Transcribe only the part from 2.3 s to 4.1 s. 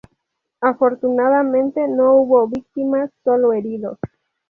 víctimas, sólo heridos.